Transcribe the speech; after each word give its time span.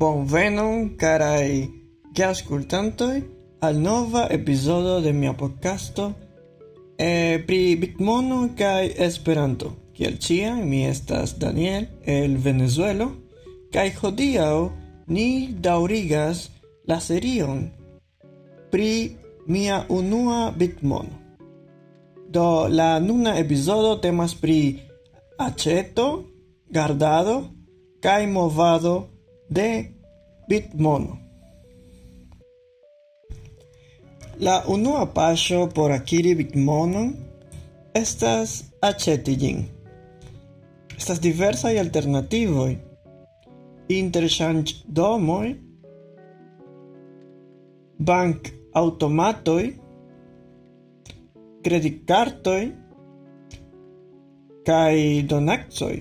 Bonvenon 0.00 0.96
carai 0.96 1.68
geascultantoi 2.16 3.18
al 3.60 3.76
nova 3.76 4.22
episodio 4.30 5.00
de 5.04 5.12
mia 5.12 5.34
podcasto 5.34 6.14
eh, 6.96 7.42
pri 7.44 7.76
Bitmono 7.76 8.54
kai 8.56 8.94
Esperanto. 8.96 9.90
Kiel 9.92 10.16
cia, 10.16 10.54
mi 10.54 10.86
estas 10.88 11.36
Daniel 11.36 11.84
el 12.06 12.38
Venezuelo 12.40 13.10
kai 13.68 13.92
hodiaŭ 13.92 14.70
ni 15.12 15.52
daŭrigas 15.60 16.48
la 16.88 16.96
serion 16.96 17.68
pri 18.72 19.18
mia 19.52 19.84
unua 19.88 20.48
Bitmono. 20.56 21.12
Do 22.24 22.68
la 22.72 22.96
nuna 23.04 23.36
episodio 23.36 24.00
temas 24.00 24.32
pri 24.32 24.80
aceto, 25.36 26.24
gardado 26.72 27.42
kai 28.00 28.24
movado 28.26 29.09
de 29.50 29.92
Bitmono. 30.48 31.18
La 34.40 34.62
unua 34.68 35.06
paŝo 35.14 35.66
por 35.74 35.92
akiri 35.92 36.34
Bitmonon 36.34 37.10
estas 37.94 38.54
aĉeti. 38.80 39.50
Estas 40.96 41.20
diversaj 41.20 41.74
alternativoj. 41.82 42.70
Interŝanĝdomoj, 43.90 45.46
bank-aŭtomatoj, 48.10 49.64
kreditkartoj 51.66 52.60
kaj 54.70 54.94
donacoj 55.34 55.96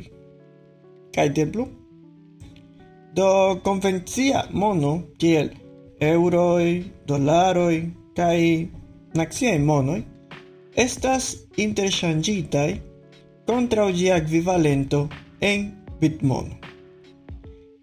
kaj 1.16 1.28
de 1.40 1.48
plu. 1.52 1.68
Do 3.20 3.60
konvencia 3.64 4.46
mono 4.52 4.92
kiel 5.20 5.50
euroj, 6.00 6.66
dolaroj 7.08 7.76
kaj 8.16 8.38
naciaj 9.20 9.56
monoi 9.70 10.04
estas 10.84 11.26
interŝanĝitaj 11.64 12.70
kontraŭ 13.50 13.88
ĝia 13.98 14.20
ekvivalento 14.22 15.02
en 15.50 15.66
bitmono. 16.00 16.56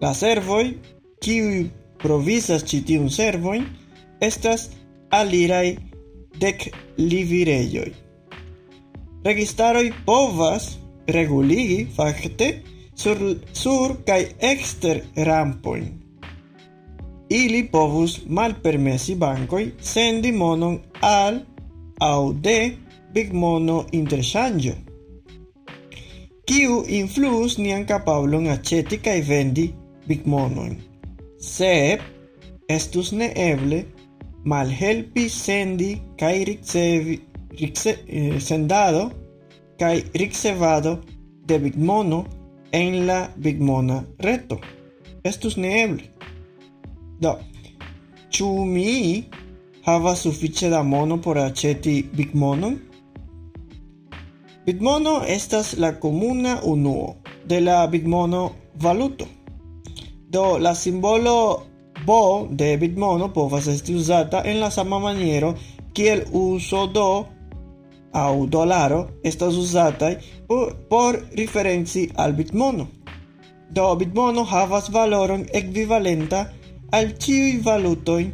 La 0.04 0.14
servoi 0.14 0.70
kiuj 1.26 1.58
provizas 2.04 2.64
ĉi 2.70 2.80
tiun 2.90 3.10
servojn 3.18 3.66
estas 4.30 4.70
alirai 5.20 5.76
dek 6.46 6.64
livirejoj. 7.02 7.90
Registaroj 9.28 9.84
povas 10.08 10.70
reguligi 11.18 11.84
fakte 11.98 12.50
sur, 12.96 13.18
sur 13.52 13.96
cae 14.04 14.34
exter 14.40 15.02
rampoin. 15.28 15.86
Ili 17.28 17.62
povus 17.68 18.20
malpermesi 18.28 19.16
bancoi 19.20 19.72
sendi 19.80 20.32
monon 20.32 20.78
al 21.02 21.42
au 22.00 22.32
de 22.32 22.58
bigmono 23.14 23.84
interŝanĝo. 23.92 24.74
Kiu 26.46 26.82
influus 27.00 27.56
nian 27.58 27.86
kapablon 27.86 28.46
aĉeti 28.54 29.00
kaj 29.02 29.20
vendi 29.28 29.66
big 30.06 30.26
monon? 30.30 30.76
Sep, 31.42 32.02
estus 32.70 33.10
neeble 33.12 33.82
malhelpi 34.46 35.26
sendi 35.28 35.90
kaj 36.20 36.34
ricevi 36.48 37.18
ricse, 37.58 37.96
eh, 38.06 38.40
sendado 38.40 39.10
kai 39.80 40.04
ricevado 40.14 41.00
de 41.46 41.58
bigmono 41.58 42.24
en 42.72 43.06
la 43.06 43.28
Bitmona 43.36 44.04
reto. 44.18 44.60
Estus 45.24 45.56
neeble. 45.56 46.02
Do, 47.20 47.38
ĉu 48.30 48.64
mi 48.64 49.24
havas 49.84 50.26
da 50.70 50.82
mono 50.82 51.20
por 51.22 51.38
aĉeti 51.38 52.04
Bitmonon? 52.12 52.78
Bitmono 54.66 55.22
estas 55.28 55.76
la 55.78 55.92
komuna 56.00 56.58
unuo 56.64 57.14
de 57.44 57.60
la 57.60 57.86
Bitmono 57.86 58.50
valuto. 58.74 59.26
Do, 60.28 60.58
la 60.58 60.74
simbolo 60.74 61.62
bo 62.06 62.48
de 62.50 62.76
Bitmono 62.76 63.32
povas 63.32 63.66
esti 63.66 63.94
uzata 63.94 64.42
en 64.44 64.60
la 64.60 64.70
sama 64.70 64.98
maniero 64.98 65.54
kiel 65.92 66.24
uso 66.32 66.86
do 66.86 67.26
au 68.16 68.46
dolaro 68.46 69.00
estas 69.30 69.56
usataj 69.62 70.12
por, 70.48 70.74
por 70.90 71.18
referenci 71.40 72.08
al 72.16 72.32
bitmono. 72.32 72.86
Do 73.70 73.86
bitmono 74.00 74.44
havas 74.44 74.90
valoron 74.94 75.46
ekvivalenta 75.60 76.44
al 76.96 77.10
ĉiuj 77.22 77.58
valutojn 77.66 78.30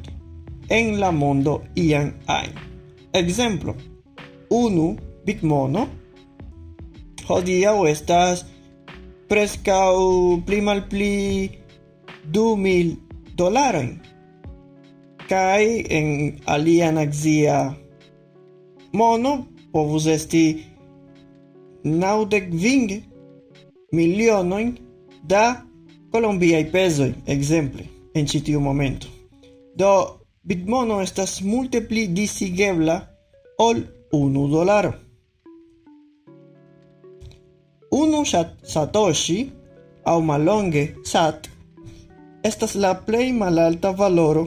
en 0.68 0.92
la 1.00 1.10
mondo 1.10 1.56
ian 1.74 2.12
ajn. 2.26 2.52
Ekzemplo: 3.12 3.74
unu 4.50 4.86
bitmono 5.26 5.86
hodiaŭ 7.28 7.76
estas 7.88 8.44
preskaŭ 9.30 9.92
pli 10.46 10.60
malpli 10.60 11.12
du 12.34 12.46
mil 12.56 12.96
dolarojn 13.38 13.92
kaj 15.30 15.64
en 15.98 16.08
alia 16.54 16.90
nacia 16.92 17.60
mono 18.92 19.32
povus 19.72 20.06
esti 20.06 20.64
naudec 21.84 22.50
ving 22.52 23.02
milionoin 23.92 24.76
da 25.22 25.64
colombiai 26.12 26.64
pesoi, 26.64 27.14
exemple, 27.26 27.84
en 28.14 28.26
citiu 28.26 28.60
momento. 28.60 29.06
Do, 29.76 30.20
bitmono 30.42 31.00
estas 31.00 31.40
multe 31.40 31.80
pli 31.80 32.06
disigebla 32.12 33.00
ol 33.58 33.82
unu 34.12 34.48
dolaro. 34.48 34.92
Unu 37.90 38.24
satoshi, 38.62 39.50
au 40.04 40.20
malonge 40.20 40.94
sat, 41.04 41.48
estas 42.42 42.74
la 42.74 42.94
plei 42.94 43.32
malalta 43.32 43.92
valoro 43.92 44.44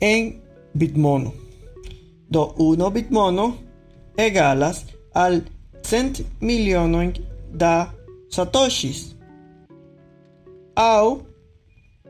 en 0.00 0.32
bitmono. 0.74 1.32
Do, 2.28 2.54
uno 2.58 2.90
bitmono 2.90 3.69
egalas 4.16 4.84
al 5.14 5.42
cent 5.82 6.20
milionoi 6.40 7.12
da 7.52 7.92
satoshis. 8.28 9.14
Au, 10.74 11.22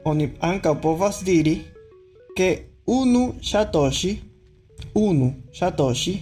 oni 0.04 0.32
anca 0.40 0.74
povas 0.74 1.24
diri, 1.24 1.60
ke 2.36 2.48
unu 2.86 3.34
satoshi, 3.42 4.12
unu 4.94 5.32
satoshi, 5.52 6.14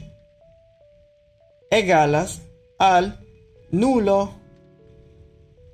egalas 1.70 2.40
al 2.78 3.12
nulo, 3.72 4.28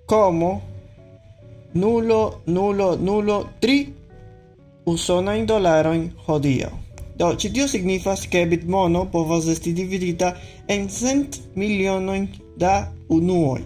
como, 0.07 0.63
nulo, 1.75 2.41
nulo, 2.47 2.97
nulo, 2.97 3.47
tri 3.61 3.95
usonajn 4.87 5.47
dolarojn 5.47 6.11
hodio. 6.27 6.84
Do, 7.19 7.31
ĉi 7.39 7.53
tio 7.55 7.69
signifas 7.71 8.27
ke 8.31 8.43
bitmono 8.51 9.05
povas 9.13 9.47
esti 9.53 9.73
dividita 9.73 10.33
en 10.69 10.89
cent 10.91 11.39
milionojn 11.55 12.27
da 12.59 12.75
unuoj. 13.09 13.61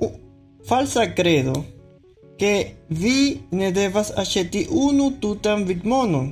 U, 0.00 0.10
falsa 0.68 1.06
credo 1.16 1.64
che 2.40 2.74
vi 2.88 3.40
ne 3.50 3.70
devas 3.72 4.12
aĉeti 4.16 4.66
unu 4.70 5.10
tutan 5.20 5.64
bitmonon. 5.68 6.30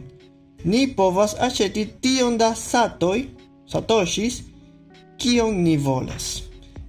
Ni 0.65 0.87
povas 0.97 1.35
aĉeti 1.39 1.85
tion 2.03 2.37
da 2.39 2.55
satoi 2.55 3.27
satoshis, 3.69 4.43
kion 5.19 5.63
ni 5.63 5.77
volas. 5.77 6.43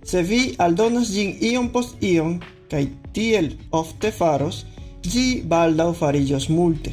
Se 0.04 0.22
vi 0.24 0.56
aldonas 0.58 1.12
gin 1.14 1.36
ion 1.52 1.68
post 1.74 2.04
ion 2.04 2.40
kai 2.72 2.86
tiel 3.14 3.52
ofte 3.72 4.12
faros, 4.12 4.64
gi 5.04 5.42
baldau 5.46 5.94
farillos 5.94 6.50
multe. 6.50 6.92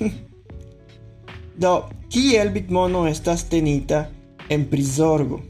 Do, 1.62 1.74
kiel 2.10 2.50
bitmono 2.50 3.06
estas 3.06 3.44
tenita 3.50 4.06
en 4.50 4.66
prisorgo. 4.70 5.40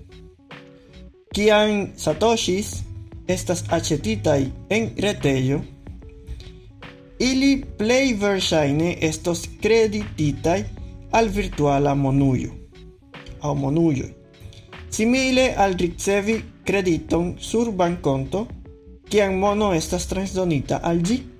Kian 1.35 1.93
satoshis 1.97 2.83
estas 3.27 3.65
acetitai 3.69 4.53
en 4.71 4.91
retello, 4.99 5.61
ili 7.19 7.65
plei 7.79 8.15
versaine 8.21 8.97
estos 9.01 9.49
credititai 9.63 10.65
al 11.13 11.29
virtuala 11.29 11.95
monuyo, 11.95 12.51
au 13.41 13.55
monuyo. 13.55 14.05
Simile 14.91 15.55
al 15.57 15.75
ricevi 15.79 16.43
crediton 16.65 17.35
sur 17.39 17.73
banconto, 17.73 18.47
kian 19.09 19.39
mono 19.39 19.73
estas 19.75 20.07
transdonita 20.07 20.77
al 20.83 21.03
gi 21.03 21.34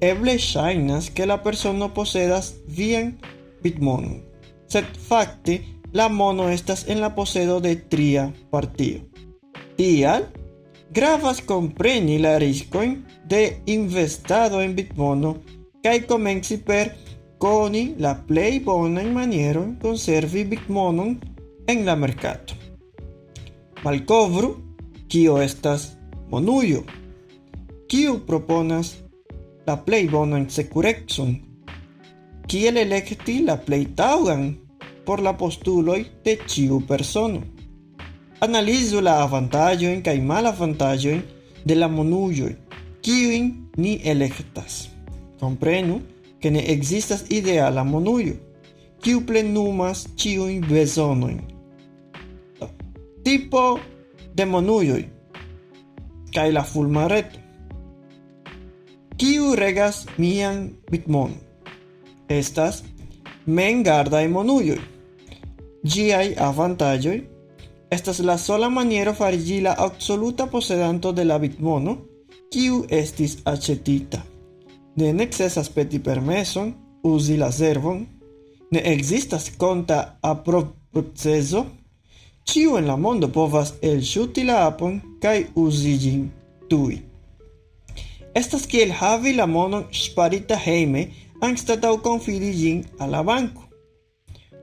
eble 0.00 0.38
shainas 0.38 1.10
que 1.10 1.26
la 1.26 1.42
persona 1.42 1.92
posedas 1.94 2.54
bien 2.66 3.18
bitmono. 3.62 4.22
Sed 4.66 4.84
facte, 4.96 5.64
la 5.92 6.08
mono 6.08 6.48
estas 6.48 6.88
en 6.88 7.00
la 7.00 7.14
posedo 7.14 7.60
de 7.60 7.76
tria 7.76 8.32
partio. 8.50 9.00
Tial, 9.76 10.28
gravas 10.92 11.40
compreni 11.40 12.18
la 12.18 12.38
riscoin 12.38 13.06
de 13.24 13.62
investado 13.66 14.62
en 14.62 14.74
bitmono 14.74 15.40
kai 15.82 16.04
comenci 16.04 16.58
per 16.58 16.96
coni 17.38 17.94
la 17.96 18.14
play 18.14 18.60
bona 18.60 19.00
in 19.00 19.12
maniero 19.12 19.76
conservi 19.80 20.44
bitmonon 20.44 21.18
en 21.66 21.84
la 21.84 21.96
mercato. 21.96 22.54
Malcovru, 23.82 24.50
kio 25.08 25.40
estas 25.40 25.96
monuyo, 26.28 26.84
kio 27.88 28.18
proponas 28.26 28.98
la 29.70 29.76
play 29.84 30.08
bona 30.08 30.36
en 30.40 30.48
securexon, 30.50 31.36
kiel 32.50 32.76
electi 32.80 33.36
la 33.46 33.54
play 33.66 33.84
taugan 33.98 34.42
por 35.06 35.20
la 35.22 35.36
postuloi 35.38 36.02
de 36.24 36.32
ciu 36.50 36.80
persono. 36.88 37.40
Analizu 38.40 38.98
la 39.00 39.14
avantaggioin 39.22 40.02
kai 40.02 40.18
malavantaggioin 40.30 41.22
de 41.66 41.74
la 41.78 41.88
monuyo, 41.88 42.48
kiuin 43.04 43.70
ni 43.76 43.92
electas. 44.12 44.90
Comprenu 45.40 46.00
que 46.40 46.50
ne 46.50 46.64
existas 46.74 47.22
ideala 47.30 47.84
monuyo, 47.84 48.34
kiu 49.02 49.20
plenumas 49.28 50.08
ciuin 50.16 50.66
besonoin. 50.66 51.40
Tipo 53.22 53.78
de 54.34 54.44
monuyoi, 54.46 55.04
kai 56.34 56.50
la 56.52 56.64
fulmareto. 56.64 57.39
kiu 59.20 59.54
regas 59.54 60.06
mian 60.16 60.70
bitmon. 60.90 61.34
Estas 62.28 62.80
mengardaj 63.44 64.28
monujoj. 64.32 64.78
Giai 65.84 66.32
avantaĝoj 66.40 67.18
estas 67.90 68.20
la 68.24 68.38
sola 68.38 68.70
maniero 68.70 69.12
farigi 69.18 69.58
la 69.60 69.74
absoluta 69.78 70.46
posedanto 70.46 71.12
de 71.12 71.24
la 71.24 71.38
bitmono, 71.42 71.96
kiu 72.52 72.84
estis 72.88 73.36
acetita. 73.44 74.22
Ne 74.96 75.12
necesas 75.12 75.68
peti 75.68 75.98
permeson, 75.98 76.72
uzi 77.02 77.36
la 77.36 77.50
servon, 77.52 78.06
ne 78.70 78.82
ekzistas 78.94 79.50
konta 79.58 80.00
aprovprocezo, 80.22 81.66
ciu 82.46 82.78
en 82.78 82.86
la 82.86 82.96
mondo 82.96 83.28
povas 83.28 83.74
el 83.82 84.00
la 84.46 84.66
apon 84.66 85.00
kai 85.20 85.46
uzi 85.54 85.98
gin 85.98 86.30
tuj. 86.68 87.09
Estas 88.34 88.66
kiel 88.70 88.92
havi 88.94 89.32
la 89.34 89.46
monon 89.46 89.88
sparita 89.90 90.56
heime 90.66 91.08
anstatau 91.42 91.96
confidi 91.98 92.52
gin 92.52 92.84
a 92.98 93.06
la 93.06 93.22
banco. 93.22 93.62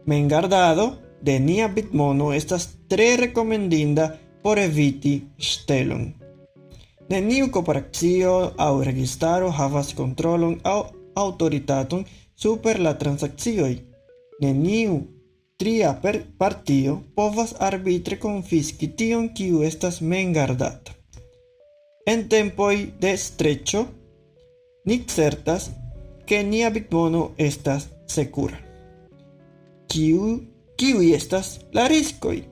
Men 0.06 0.28
gardado 0.28 0.86
de 1.22 1.40
nia 1.40 1.68
bitmono 1.68 2.32
estas 2.34 2.70
tre 2.88 3.18
recomendinda 3.18 4.06
por 4.44 4.60
eviti 4.60 5.16
stelon. 5.38 6.14
Neniu 7.10 7.50
corporacio 7.52 8.54
au 8.58 8.82
registaro 8.84 9.52
havas 9.52 9.94
controlon 9.94 10.60
au 10.64 10.82
autoritaton 11.16 12.06
super 12.36 12.80
la 12.80 12.94
transaccioi. 12.94 13.76
Neniu 14.40 15.02
tria 15.58 15.94
per 16.02 16.22
partio 16.38 17.02
povas 17.16 17.56
arbitre 17.60 18.18
confisci 18.18 18.88
tion 18.96 19.30
kiu 19.34 19.64
estas 19.64 20.02
mengardata. 20.02 20.97
En 22.08 22.30
tempoi 22.30 22.94
de 23.02 23.18
streccio, 23.18 23.82
ni 24.86 25.04
certas 25.08 25.72
que 26.26 26.42
nia 26.42 26.70
bitmono 26.70 27.34
estas 27.38 27.90
secura. 28.08 28.62
Kiu, 29.92 30.40
kiu 30.80 31.02
estas 31.02 31.60
la 31.76 31.90
riscoi? 31.92 32.46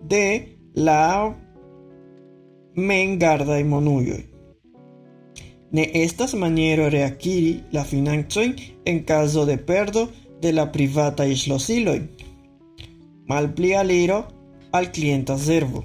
De 0.00 0.58
la 0.74 0.98
men 2.74 3.16
gardai 3.22 3.62
monujoi. 3.62 4.24
Ne 5.70 5.86
estas 6.02 6.34
maniero 6.34 6.90
reacquiri 6.90 7.62
la 7.70 7.84
finanzoin 7.84 8.56
en 8.84 9.04
caso 9.04 9.46
de 9.46 9.56
perdo 9.56 10.08
de 10.40 10.52
la 10.52 10.72
privata 10.72 11.26
islosiloi. 11.26 12.00
Malpli 13.28 13.74
aliro 13.74 14.24
al 14.72 14.90
clienta 14.90 15.38
servo. 15.38 15.84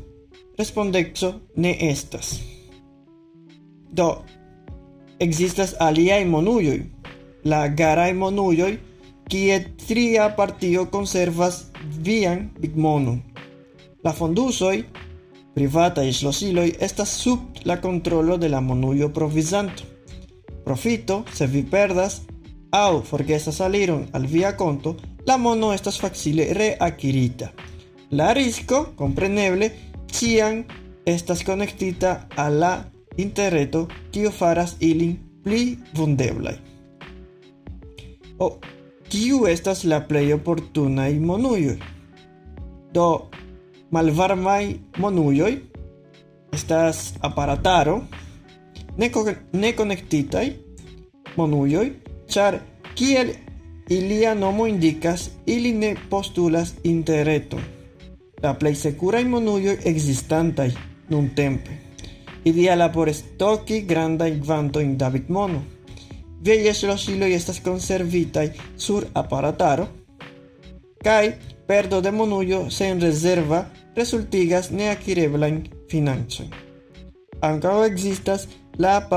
Respondexo 0.61 1.33
ne 1.55 1.71
estas. 1.89 2.39
Do, 3.89 4.21
existas 5.17 5.73
aliai 5.79 6.25
monujoi. 6.25 6.83
La 7.49 7.65
garai 7.67 8.13
monujoi, 8.13 8.75
kie 9.25 9.57
tria 9.87 10.27
partio 10.37 10.85
conservas 10.93 11.63
vian 12.05 12.51
bigmonon. 12.61 13.17
La 14.05 14.13
fondusoi 14.13 14.83
privata 15.55 16.05
islosiloi 16.05 16.75
estas 16.79 17.17
sub 17.23 17.65
la 17.65 17.81
controlo 17.81 18.37
de 18.37 18.49
la 18.53 18.61
monuyo 18.61 19.09
provisanto. 19.13 19.89
Profito, 20.63 21.23
se 21.33 21.47
vi 21.47 21.63
perdas, 21.63 22.21
au 22.69 23.01
forgesas 23.01 23.55
saliron 23.55 24.09
al 24.13 24.27
via 24.27 24.55
conto, 24.57 24.95
la 25.25 25.37
mono 25.37 25.73
estas 25.73 25.97
facile 25.99 26.53
reacquirita. 26.53 27.51
La 28.11 28.33
risco, 28.33 28.91
compreneble, 28.95 29.71
cian 30.11 30.65
estas 31.05 31.43
conectita 31.43 32.27
a 32.35 32.49
la 32.49 32.85
interreto 33.17 33.87
kio 34.11 34.31
faras 34.31 34.75
ilin 34.79 35.19
pli 35.43 35.77
vundeblai. 35.97 36.55
O, 38.39 38.59
kiu 39.09 39.45
estas 39.45 39.83
la 39.83 40.01
plei 40.07 40.33
opportunai 40.33 41.19
monujoi? 41.19 41.79
Do, 42.93 43.29
malvarmai 43.91 44.79
monujoi 44.97 45.53
estas 46.53 47.13
aparataro 47.21 48.01
ne, 48.97 49.11
ne 49.53 49.73
conectitai 49.73 50.47
monujoi 51.37 51.91
char 52.27 52.59
kiel 52.95 53.33
ilia 53.89 54.35
nomo 54.35 54.65
indicas 54.67 55.29
ili 55.45 55.73
ne 55.73 55.95
postulas 56.09 56.73
interreto 56.83 57.59
la 58.41 58.53
plei 58.53 58.75
securai 58.75 59.25
monujoi 59.25 59.77
existantai 59.85 60.71
nun 61.09 61.29
tempe 61.35 61.71
ideala 62.45 62.89
por 62.89 63.13
stoki 63.13 63.81
grandai 63.81 64.41
in 64.81 64.97
David 64.97 65.29
mono 65.29 65.61
Veies 66.45 66.83
los 66.83 67.07
hiloi 67.07 67.33
estas 67.33 67.59
conservitai 67.61 68.51
sur 68.75 69.05
aparataro 69.13 69.87
kai 71.03 71.35
perdo 71.67 72.01
de 72.01 72.11
monuyo 72.11 72.69
sen 72.69 73.01
reserva 73.01 73.65
resultigas 73.95 74.71
neakireblain 74.71 75.69
financoi. 75.89 76.49
Ancao 77.41 77.83
existas 77.83 78.47
la. 78.77 79.07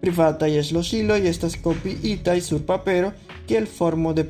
Privatai 0.00 0.56
es 0.56 0.72
los 0.72 0.92
hiloi 0.92 1.26
estas 1.26 1.56
copiitai 1.56 2.40
sur 2.40 2.62
papero 2.62 3.12
el 3.48 3.66
formo 3.66 4.14
de 4.14 4.24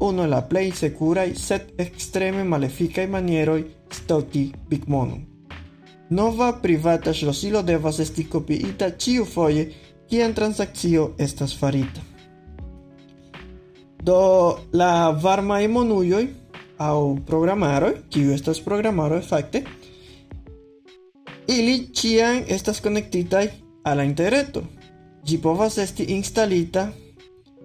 unu 0.00 0.22
el 0.22 0.30
la 0.30 0.42
plej 0.48 0.72
securai 0.74 1.34
set 1.34 1.72
extreme 1.80 2.44
maleficai 2.44 3.06
manieroi 3.06 3.64
stoti 3.90 4.52
pigmonon. 4.68 5.24
Nova 6.10 6.52
privata 6.62 7.12
ŝlosilo 7.12 7.62
devas 7.62 7.98
esti 8.00 8.24
kopiita 8.24 8.90
ĉiufoje 8.90 9.64
kiam 10.08 10.34
transakcio 10.34 11.10
estas 11.18 11.52
farita. 11.58 12.00
Do 14.02 14.20
la 14.72 15.10
varmaj 15.10 15.68
monujoj 15.68 16.26
au 16.78 17.18
programaroj, 17.26 17.92
kiu 18.10 18.32
estas 18.32 18.60
programaro 18.60 19.20
fakte, 19.20 19.64
ili 21.48 21.88
ĉiam 21.92 22.44
estas 22.48 22.80
konektitaj 22.80 23.48
al 23.84 23.96
la 23.96 24.04
interreto. 24.04 24.62
Ĝi 25.24 25.38
povas 25.42 25.76
esti 25.78 26.06
instalita 26.14 26.86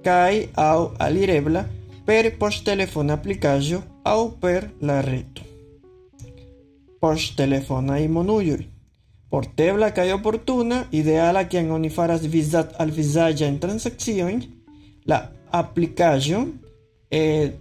kaj 0.04 0.48
au 0.60 0.90
alirebla 1.00 1.64
per 2.06 2.34
poŝtelefona 2.40 3.16
aplikaĵo 3.20 3.80
au 4.04 4.30
per 4.42 4.68
la 4.82 5.00
reto. 5.02 5.46
Poŝtelefonaj 7.04 8.02
monujoj. 8.08 8.62
Portebla 9.32 9.90
kaj 9.96 10.12
oportuna, 10.14 10.84
ideala 10.92 11.48
kiam 11.50 11.72
oni 11.74 11.90
faras 11.90 12.22
vizat 12.30 12.76
al 12.80 12.92
vizaĝajn 12.94 13.58
transakciojn, 13.60 14.44
la 15.10 15.20
aplikaĵo 15.52 16.44
eh, 17.10 17.52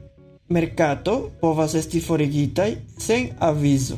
mercato 0.53 1.17
povas 1.41 1.75
esti 1.75 2.01
forigitai 2.01 2.77
sen 2.99 3.31
aviso. 3.41 3.97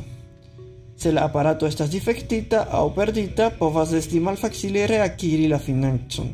Se 0.95 1.11
la 1.11 1.25
aparato 1.27 1.67
estas 1.67 1.91
defectita 1.91 2.67
au 2.71 2.93
perdita, 2.95 3.49
povas 3.59 3.91
esti 3.93 4.21
malfacile 4.23 4.85
reacquiri 4.87 5.49
la 5.51 5.59
financon. 5.59 6.31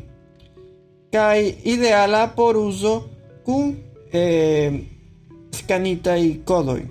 Kai 1.12 1.56
ideala 1.64 2.28
por 2.36 2.56
uso 2.56 2.94
kun 3.44 3.74
eh, 4.12 4.72
scanitai 5.52 6.42
codoi. 6.44 6.82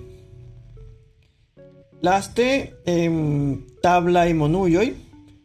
Laste, 2.02 2.48
em, 2.84 3.64
tabla 3.80 4.26
e 4.26 4.34
monujoi, 4.34 4.94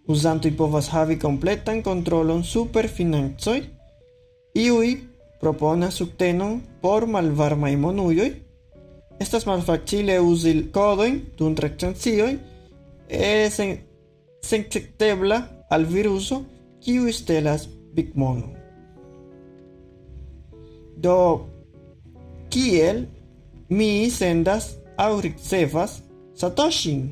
usantoi 0.07 0.51
povas 0.51 0.89
havi 0.89 1.17
completan 1.17 1.83
controlon 1.83 2.43
super 2.43 2.87
financoi, 2.89 3.61
iui 4.55 4.97
propona 5.39 5.91
subtenon 5.91 6.61
por 6.81 7.05
malvarmai 7.05 7.75
monujoi, 7.77 8.31
estas 9.19 9.45
malfacile 9.45 10.19
uzi 10.19 10.53
codojn 10.73 11.21
dum 11.37 11.55
transakcioj 11.57 12.37
es 13.09 13.57
senceptebla 14.41 15.65
al 15.69 15.85
viruso 15.85 16.43
kiu 16.81 17.11
stelas 17.13 17.67
bigmonon. 17.93 18.53
Do 20.97 21.17
kiel 22.49 23.05
mi 23.69 24.09
sendas 24.11 24.71
aŭ 24.97 25.11
ricevas 25.21 25.99
satoshin 26.35 27.03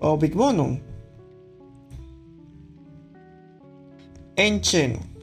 o 0.00 0.16
bigmonon 0.20 0.76
en 4.36 4.60
ĉeno 4.60 5.14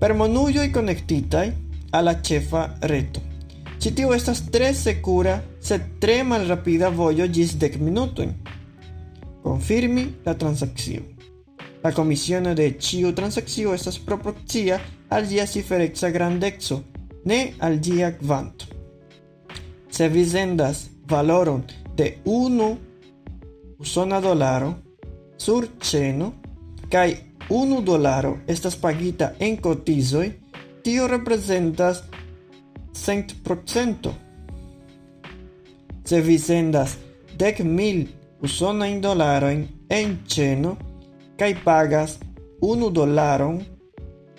per 0.00 0.12
monujoj 0.14 0.66
konektitaj 0.72 1.46
al 1.96 2.04
la 2.04 2.12
ĉefa 2.20 2.62
reto. 2.90 3.20
Ĉi 3.80 3.90
tio 3.96 4.10
estas 4.14 4.42
tre 4.52 4.72
sekura, 4.76 5.38
sed 5.64 5.86
tre 6.00 6.18
malrapida 6.28 6.90
vojo 6.92 7.26
ĝis 7.28 7.54
dek 7.60 7.78
minutojn. 7.80 8.34
Confirmi 9.44 10.04
la 10.26 10.34
transakcio. 10.40 11.02
La 11.84 11.92
comisiono 11.92 12.54
de 12.58 12.70
ĉiu 12.80 13.12
transakcio 13.16 13.74
estas 13.76 13.98
proporcia 14.00 14.78
al 15.08 15.28
ĝia 15.28 15.46
cifereca 15.46 16.10
grandeco, 16.10 16.80
ne 17.24 17.40
al 17.58 17.78
ĝia 17.80 18.12
kvanto. 18.18 18.66
Se 19.90 20.08
vi 20.08 20.24
sendas 20.26 20.86
valoron 21.08 21.62
de 21.96 22.16
unu 22.24 22.76
usona 23.78 24.20
dolaro 24.20 24.74
sur 25.38 25.66
ĉeno 25.80 26.32
kaj 26.90 27.08
unu 27.50 27.80
dolaro 27.82 28.36
estas 28.46 28.76
pagita 28.76 29.32
en 29.38 29.56
cotizoj, 29.56 30.30
tio 30.82 31.06
representas 31.06 32.02
cent 32.92 33.34
procento. 33.44 34.14
Se 36.04 36.20
vi 36.20 36.38
sendas 36.38 36.96
dek 37.38 37.60
mil 37.64 38.06
usonajn 38.44 39.00
dolarojn 39.00 39.66
en 39.88 40.18
ĉeno, 40.28 40.76
kai 41.38 41.54
pagas 41.64 42.18
unu 42.62 42.90
dolaron 42.90 43.60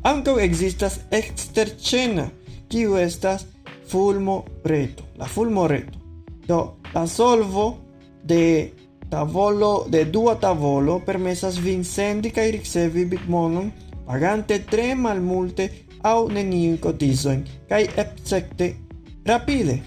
Ankaŭ 0.02 0.40
ekzistas 0.40 1.00
eksterĉena, 1.12 2.30
kiu 2.70 2.96
estas 2.96 3.46
fulmo-reto, 3.90 5.02
la 5.18 5.26
fulmo-reto. 5.26 5.98
Do, 6.46 6.76
la 6.94 7.06
solvo 7.06 7.76
de 8.24 8.70
tavolo 9.10 9.86
de 9.88 10.04
dua 10.04 10.34
tavolo 10.34 11.00
permesas 11.06 11.58
vin 11.58 11.84
sendi 11.84 12.30
kaj 12.30 12.50
ricevi 12.50 13.04
bitmonon 13.04 13.70
pagante 14.06 14.58
tre 14.70 14.94
malmulte 14.94 15.68
aŭ 16.06 16.28
neniun 16.32 16.78
kotizojn 16.78 17.42
kaj 17.68 17.82
escepte 18.02 18.74
rapide. 19.26 19.78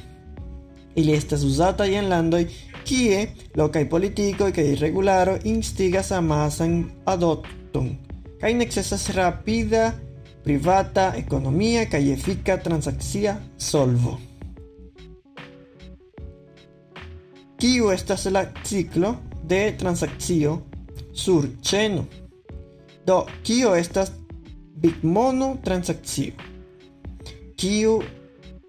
Ili 0.95 1.13
estas 1.13 1.43
uzataj 1.43 1.95
en 1.95 2.09
landoj 2.09 2.45
kie 2.85 3.27
lokaj 3.55 3.89
politikoj 3.89 4.51
kaj 4.51 4.75
regularo 4.81 5.37
instigas 5.43 6.11
amasan 6.11 6.83
adopton 7.05 7.93
kaj 8.43 8.53
necesas 8.53 9.09
rapida 9.15 9.93
privata 10.43 11.13
ekonomia 11.15 11.85
kaj 11.89 12.11
efika 12.11 12.57
transakcia 12.57 13.35
solvo. 13.57 14.17
Kiu 17.57 17.91
estas 17.91 18.25
la 18.25 18.45
ciclo 18.63 19.15
de 19.47 19.61
transakcio 19.79 20.57
sur 21.13 21.47
ĉeno? 21.61 22.03
Do, 23.07 23.25
kio 23.43 23.75
estas 23.75 24.11
bitmono 24.75 25.55
transakcio? 25.63 26.33
Kiu 27.55 28.01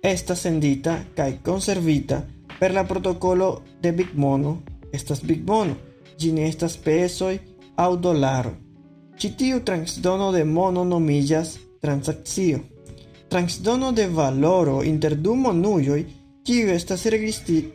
esta 0.02 0.34
sendita 0.34 0.98
kai 1.16 1.40
conservita 1.42 2.20
per 2.58 2.72
la 2.72 2.84
protocolo 2.84 3.62
de 3.80 3.92
Big 3.92 4.08
Mono. 4.14 4.62
Estas 4.92 5.22
Big 5.22 5.42
Mono. 5.46 5.76
Gi 6.16 6.32
ne 6.32 6.48
estas 6.48 6.76
pesoi 6.76 7.40
au 7.76 7.96
dolaro 7.96 8.64
transdono 9.64 10.32
de 10.32 10.44
mono 10.44 10.84
nomillas 10.84 11.58
transakcio 11.80 12.58
transdono 13.28 13.92
de 13.92 14.06
valoro 14.06 14.82
inter 14.82 15.16
du 15.16 15.34
monujoi 15.34 16.06
kiu 16.44 16.68
estas 16.68 17.06
registri 17.06 17.72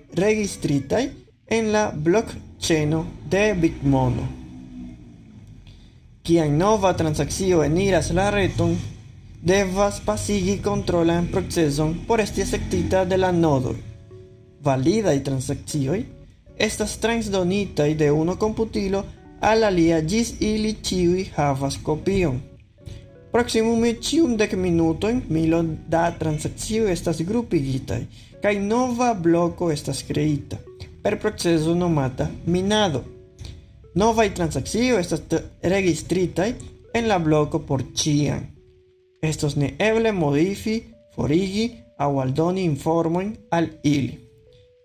en 1.47 1.71
la 1.71 1.91
blockchaino 1.95 3.05
de 3.29 3.55
Big 3.55 3.73
Mono. 3.83 4.27
Kia 6.21 6.45
nova 6.45 6.93
transakcio 6.93 7.63
eniras 7.63 8.11
la 8.11 8.29
reton 8.29 8.77
devas 9.41 9.99
pasigi 10.05 10.61
controlan 10.61 11.27
proceson 11.27 12.05
por 12.07 12.19
esti 12.19 12.45
sectita 12.45 13.05
de 13.05 13.17
la 13.17 13.31
nodo. 13.31 13.88
Valida 14.61 15.13
y 15.15 15.21
transaccioi 15.21 16.05
estas 16.59 16.97
transdonitai 16.99 17.95
de 17.95 18.11
uno 18.11 18.37
computilo 18.37 19.05
al 19.39 19.63
alia 19.63 20.01
gis 20.01 20.35
ili 20.41 20.75
ciui 20.81 21.31
havas 21.35 21.77
copion. 21.77 22.41
Proximume 23.31 23.93
cium 24.01 24.35
dec 24.37 24.53
minutoin 24.53 25.23
milo 25.29 25.63
da 25.87 26.11
transaccioi 26.11 26.91
estas 26.91 27.21
grupigitai, 27.21 28.07
kai 28.41 28.59
nova 28.59 29.13
bloco 29.13 29.71
estas 29.71 30.03
creita, 30.03 30.57
per 31.01 31.19
proceso 31.19 31.75
nomata 31.75 32.29
minado. 32.45 33.03
Novai 33.95 34.29
transaccioi 34.33 34.99
estas 34.99 35.21
registritai 35.63 36.55
en 36.93 37.07
la 37.07 37.17
bloco 37.17 37.61
por 37.65 37.83
cian. 37.95 38.49
Estos 39.21 39.55
ne 39.55 39.75
modifi, 40.11 40.83
forigi 41.15 41.71
au 41.97 42.19
aldoni 42.19 42.63
informon 42.63 43.37
al 43.51 43.69
ili. 43.83 44.28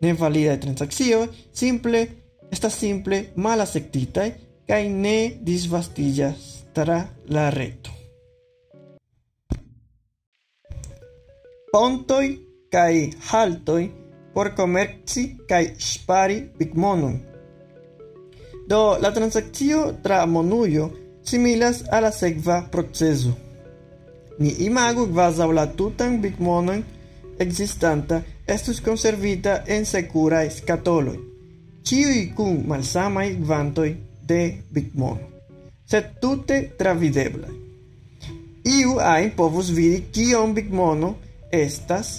nevalidaj 0.04 0.60
transakcioj 0.66 1.26
simple 1.52 2.06
estas 2.52 2.78
simple 2.78 3.24
malasektitaj 3.36 4.28
kaj 4.68 4.82
ne 4.88 5.18
disvastillas 5.48 6.48
tra 6.76 7.00
la 7.28 7.50
reto. 7.50 7.90
Pontoj 11.72 12.26
kaj 12.70 12.94
haltoj 13.30 13.82
por 14.34 14.50
komerci 14.56 15.24
kaj 15.48 15.64
ŝpari 15.78 16.40
bigmonon. 16.58 17.16
Do 18.68 18.80
la 19.02 19.10
transakcio 19.14 19.80
tra 20.02 20.26
monujo 20.26 20.90
similas 21.24 21.82
a 21.90 22.00
la 22.00 22.10
sekva 22.12 22.62
proceso. 22.72 23.32
Ni 24.38 24.50
imagu 24.66 25.06
kvazaŭ 25.06 25.50
la 25.52 25.66
tutan 25.66 26.20
bigmonon 26.22 26.82
ekzistanta 27.38 28.22
estus 28.46 28.80
conservita 28.80 29.62
en 29.66 29.86
secura 29.86 30.42
skatoloj, 30.50 31.16
ciui 31.84 32.32
cum 32.36 32.60
malsamai 32.68 33.34
gvantoi 33.40 33.96
de 34.26 34.40
bigmono, 34.72 35.30
sed 35.88 36.18
tute 36.20 36.60
travidebla. 36.78 37.48
Iu 38.64 38.98
ain 39.00 39.32
povus 39.36 39.70
vidi 39.76 40.04
kiom 40.12 40.54
bigmono 40.56 41.14
estas 41.52 42.14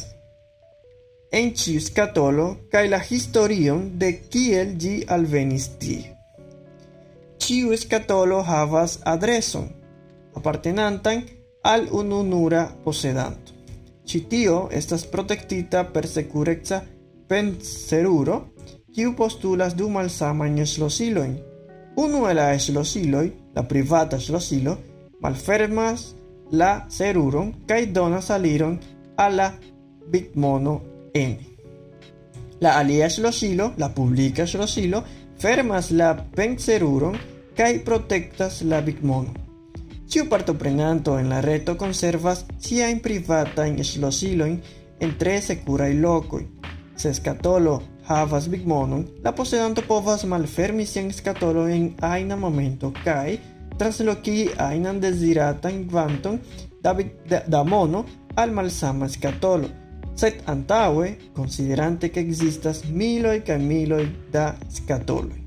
en 1.31 1.49
ciu 1.57 1.81
scatolo 1.81 2.45
cae 2.71 2.89
la 2.89 3.01
historion 3.01 3.81
de 4.01 4.11
kiel 4.31 4.75
gi 4.81 4.93
alvenis 5.15 5.65
tie. 5.81 6.13
Ciu 7.41 7.73
scatolo 7.77 8.43
havas 8.45 8.99
adreson, 9.13 9.67
apartenantan 10.37 11.25
al 11.63 11.89
ununura 11.91 12.63
posedanto. 12.83 13.54
Citio 14.05 14.69
estas 14.71 15.05
protectita 15.05 15.83
per 15.91 16.05
securexa 16.07 16.83
penseruro, 17.27 18.41
kiu 18.93 19.15
postulas 19.17 19.73
du 19.75 19.89
malsamajn 19.89 20.61
ŝlosilojn. 20.65 21.35
Unu 21.97 22.25
el 22.29 22.37
la 22.37 22.51
ŝlosiloj, 22.59 23.25
la 23.55 23.63
privata 23.63 24.19
ŝlosilo, 24.19 24.75
malfermas 25.23 26.13
la 26.51 26.85
seruron 26.89 27.53
kaj 27.67 27.85
donas 27.95 28.29
aliron 28.31 28.77
al 29.17 29.35
la 29.39 29.49
bitmono 30.11 30.81
N. 31.15 31.37
La 32.61 32.75
alia 32.79 33.09
ŝlosilo, 33.09 33.71
la 33.77 33.89
publika 33.89 34.45
ŝlosilo, 34.45 35.01
fermas 35.39 35.89
la 35.91 36.13
penseruron 36.35 37.17
kaj 37.57 37.71
protektas 37.87 38.61
la 38.61 38.81
bitmono. 38.81 39.44
Ciu 40.07 40.27
partoprenanto 40.27 41.17
en 41.17 41.29
la 41.29 41.41
reto 41.41 41.75
conservas 41.77 42.45
sia 42.57 42.87
in 42.89 43.01
privata 43.01 43.65
en 43.65 45.17
tre 45.17 45.41
securai 45.41 45.99
locoi. 45.99 46.47
Se 46.95 47.13
scatolo 47.13 47.81
havas 48.07 48.47
big 48.47 48.65
monon, 48.65 49.05
la 49.23 49.33
posedanto 49.33 49.81
povas 49.81 50.23
malfermi 50.23 50.85
sian 50.85 51.11
scatolo 51.11 51.67
en 51.67 51.95
aina 52.01 52.35
momento 52.35 52.93
kai 53.03 53.39
transloki 53.77 54.51
ainan 54.57 55.01
desiratan 55.01 55.87
kvanton 55.89 56.39
da, 56.81 56.95
da, 57.27 57.43
da 57.47 57.63
mono 57.63 58.05
al 58.35 58.51
malsama 58.51 59.07
scatolo. 59.07 59.69
Sed 60.15 60.45
antaue, 60.45 61.17
considerante 61.33 62.09
che 62.09 62.19
existas 62.19 62.83
miloi 62.83 63.41
ca 63.41 63.57
miloi 63.57 64.15
da 64.31 64.55
scatoloi. 64.69 65.43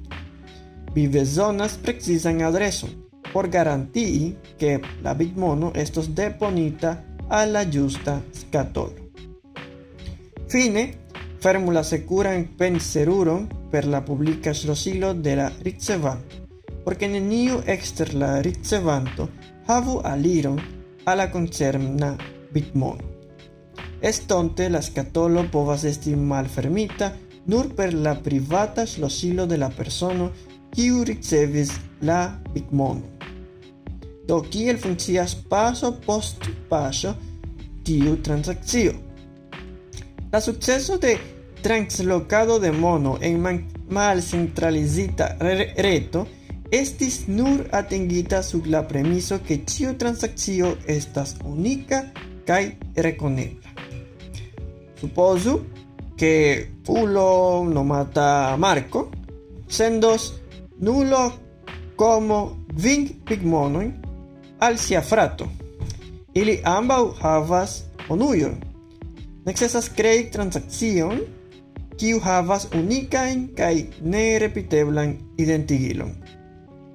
Vi 0.92 1.08
bezonas 1.08 1.76
precisan 1.76 2.42
adreson, 2.42 3.07
por 3.32 3.48
garantii 3.48 4.36
que 4.58 4.80
la 5.02 5.14
bitmono 5.14 5.72
estos 5.74 6.14
deponita 6.14 7.04
la 7.30 7.64
justa 7.70 8.22
scatolo. 8.32 8.94
Fine, 10.48 10.94
Fórmula 11.40 11.84
securan 11.84 12.56
penseruron 12.56 13.48
per 13.70 13.86
la 13.86 14.04
publica 14.04 14.54
ŝlosilo 14.54 15.14
de 15.14 15.36
la 15.36 15.52
ricevanto, 15.62 16.48
porque 16.84 17.06
neniu 17.06 17.60
exter 17.66 18.14
la 18.14 18.40
ricevanto 18.42 19.28
havu 19.68 20.00
aliron 20.04 20.58
a 21.04 21.14
la 21.14 21.30
concerna 21.30 22.16
bitmono. 22.52 23.04
Estonte 24.00 24.68
la 24.68 24.82
scatolo 24.82 25.44
povas 25.50 25.84
esti 25.84 26.16
malfermita 26.16 27.12
nur 27.46 27.74
per 27.74 27.94
la 27.94 28.14
privata 28.14 28.86
ŝlosilo 28.86 29.46
de 29.46 29.58
la 29.58 29.70
persono 29.70 30.32
kiu 30.74 31.04
ricevis 31.04 31.70
la 32.00 32.40
bitmono. 32.54 33.17
Do 34.28 34.42
kiel 34.44 34.76
funkcias 34.76 35.34
paso 35.48 35.94
post 36.04 36.50
paso 36.68 37.14
tiu 37.82 38.18
transakcio? 38.22 38.92
La 40.30 40.40
succeso 40.40 40.98
de 40.98 41.16
translocado 41.62 42.58
de 42.58 42.72
mono 42.72 43.16
en 43.22 43.40
mal 43.88 44.20
centralizita 44.22 45.30
reto 45.40 46.26
estis 46.70 47.22
nur 47.26 47.62
atingita 47.72 48.42
sub 48.42 48.66
la 48.66 48.82
premiso 48.88 49.38
que 49.46 49.62
ĉiu 49.64 49.94
transakcio 49.96 50.74
estas 50.86 51.38
unika 51.44 52.02
kaj 52.44 52.64
rekonebla. 52.96 53.72
Supozu 55.00 55.54
que 56.18 56.34
ulo 56.88 57.64
nomata 57.64 58.56
Marco 58.58 59.08
sendos 59.68 60.34
nulo 60.80 61.32
como 61.96 62.66
ving 62.74 63.08
pigmonojn 63.24 64.07
al 64.58 64.78
sia 64.78 65.02
frato. 65.02 65.48
Ili 66.34 66.60
ambaŭ 66.64 67.02
havas 67.20 67.82
onujon 68.08 68.58
necesas 69.48 69.88
crei 69.96 70.28
transacción 70.30 71.22
kiu 71.98 72.20
havas 72.20 72.68
unicain 72.74 73.48
kai 73.56 73.86
ne 74.02 74.38
repiteblan 74.38 75.14
identigilon. 75.40 76.12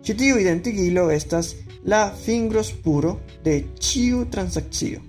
Ĉi 0.03 0.15
tiu 0.19 0.39
identigilo 0.39 1.09
estas 1.11 1.55
la 1.83 2.03
fingros 2.25 2.71
puro 2.83 3.17
de 3.43 3.55
ĉiu 3.79 4.25
transakcio. 4.31 4.99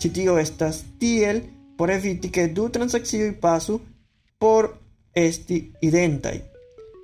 Ĉi 0.00 0.26
estas 0.40 0.82
tiel 0.98 1.40
por 1.78 1.90
eviti 1.90 2.30
ke 2.30 2.48
du 2.48 2.68
transakcioj 2.68 3.32
pasu 3.40 3.80
por 4.38 4.68
esti 5.14 5.72
identaj 5.80 6.36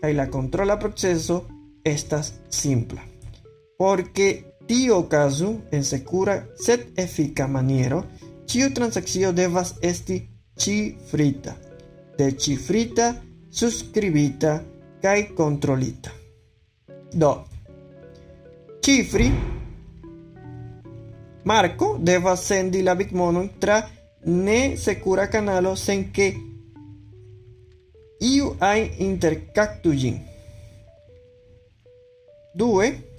kaj 0.01 0.13
la 0.13 0.27
kontrola 0.31 0.77
proceso 0.77 1.47
estas 1.85 2.33
simpla. 2.49 3.01
Porque 3.79 4.50
tio 4.71 4.99
okazu 4.99 5.49
en 5.75 5.83
sekura, 5.85 6.37
sed 6.55 6.93
efika 7.03 7.49
maniero, 7.51 8.05
ĉiu 8.47 8.69
transakcio 8.71 9.33
devas 9.35 9.73
esti 9.83 10.21
ĉifrita, 10.63 11.57
decifrita, 12.19 13.09
subskribita 13.51 14.53
kaj 15.03 15.17
kontrolita. 15.35 16.15
Do, 17.11 17.33
cifri 18.79 19.27
Marco 21.51 21.97
devas 21.99 22.47
sendi 22.47 22.87
la 22.87 22.95
bitmonon 22.95 23.51
tra 23.59 23.83
ne 24.31 24.77
secura 24.77 25.27
canalo 25.27 25.75
sen 25.75 26.13
che 26.13 26.31
iu 28.19 28.55
ai 28.59 28.89
intercactu 29.03 29.99
gin. 29.99 30.23
Due, 32.55 33.10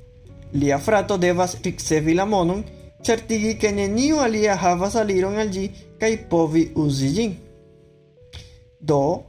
Lia 0.54 0.78
frato 0.80 1.18
devas 1.18 1.58
ricevi 1.62 2.14
la 2.14 2.26
monon, 2.26 2.64
certigi 3.02 3.56
che 3.58 3.72
neniu 3.72 4.18
alia 4.18 4.56
havas 4.56 4.96
aliron 4.96 5.38
al 5.38 5.50
gi, 5.50 5.72
kaj 5.98 6.28
povi 6.28 6.72
uzi 6.76 7.10
gin. 7.14 7.36
Do, 8.80 9.26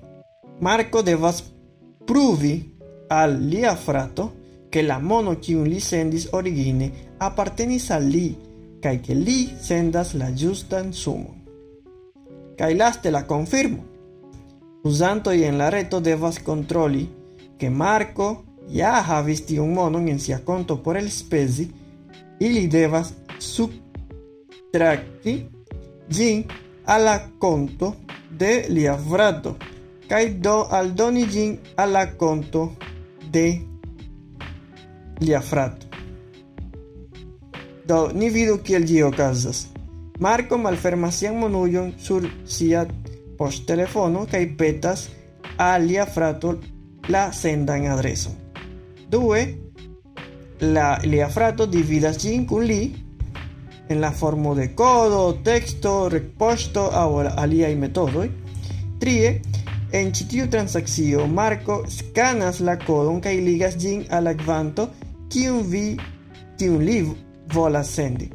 Marco 0.60 1.02
devas 1.02 1.42
pruvi 2.04 2.74
al 3.08 3.38
lia 3.38 3.74
frato 3.76 4.32
ke 4.70 4.82
la 4.82 4.98
mono 4.98 5.36
kiun 5.38 5.68
li 5.68 5.80
sendis 5.80 6.28
origine 6.32 6.90
appartenis 7.18 7.90
al 7.90 8.06
li 8.08 8.28
kaj 8.82 9.00
che 9.04 9.14
li 9.14 9.52
sendas 9.60 10.14
la 10.14 10.30
ĝustan 10.30 10.92
sumon. 10.92 11.38
Kaj 12.58 12.72
laste 12.74 13.10
la 13.10 13.24
confirmo. 13.26 13.82
Usantoi 14.82 15.44
en 15.44 15.58
la 15.58 15.68
reto 15.70 16.00
devas 16.00 16.40
controli 16.42 17.04
ke 17.58 17.70
Marco 17.70 18.28
Jaha 18.68 19.24
un 19.60 19.74
monon 19.74 20.08
en 20.08 20.18
sia 20.18 20.44
conto 20.44 20.82
por 20.82 20.96
el 20.96 21.10
spezi, 21.10 21.70
ili 22.38 22.66
devas 22.66 23.14
subtrakti 23.38 25.34
gin 26.08 26.44
a 26.84 26.98
la 26.98 27.30
conto 27.38 27.94
de 28.38 28.66
lia 28.68 28.96
frato 28.98 29.56
kaj 30.08 30.24
do 30.44 30.66
aldoni 30.70 31.26
gin 31.30 31.58
a 31.76 31.86
la 31.86 32.04
conto 32.16 32.72
de 33.30 33.60
lia 35.20 35.40
frato. 35.40 35.86
Do 37.86 38.10
ni 38.14 38.30
vidu 38.30 38.58
kiel 38.64 38.84
ĝi 38.84 39.02
okazas. 39.02 39.66
Marko 40.20 40.58
malfermas 40.58 41.18
sian 41.18 41.38
monujon 41.38 41.92
sur 41.98 42.28
sia 42.44 42.84
poŝtelefono 43.38 44.26
kaj 44.30 44.44
petas 44.58 45.08
al 45.56 45.88
frato 46.14 46.58
la 47.08 47.32
sendan 47.32 47.86
adreson. 47.86 48.41
2 49.12 49.62
la, 50.62 50.98
l'afrato 51.04 51.66
dividas 51.66 52.18
ĝin 52.22 52.46
li 52.62 52.82
en 53.88 54.00
la 54.00 54.10
formo 54.10 54.54
de 54.54 54.68
kodo, 54.74 55.38
teksto, 55.44 56.08
retpoŝto 56.08 56.88
aŭ 56.94 57.08
aliaj 57.36 57.74
metodoj. 57.76 58.26
¿eh? 58.26 58.30
Trie, 59.00 59.40
en 59.92 60.12
ĉi 60.12 60.28
tiu 60.30 61.26
Marco 61.26 61.82
Scanas 61.88 62.60
la 62.60 62.76
kodon 62.76 63.20
kaj 63.20 63.34
ligas 63.40 63.76
ĝin 63.76 64.04
al 64.10 64.24
la 64.24 64.34
kvanto 64.34 64.88
kiun 65.28 65.62
vi 65.68 65.98
tiun 66.56 66.84
li 66.84 67.02
volas 67.52 67.88
sendi, 67.90 68.30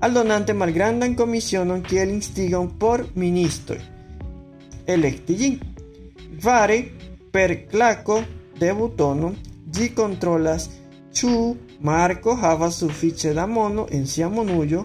aldonante 0.00 0.52
malgrandan 0.52 1.14
komisionon 1.14 1.82
kiel 1.82 2.10
instigon 2.10 2.70
por 2.78 3.04
ministoj. 3.14 3.78
Elekti 4.86 5.36
ĝin. 5.36 5.58
Kvare, 6.40 6.82
per 7.32 7.66
claco 7.68 8.22
de 8.58 8.72
butono 8.72 9.34
gi 9.76 9.92
controlas 9.94 10.68
chu 11.12 11.56
Marco 11.80 12.34
havas 12.34 12.78
sufiĉe 12.80 13.34
da 13.34 13.46
mono 13.46 13.86
en 13.90 14.06
sia 14.06 14.28
monujo. 14.28 14.84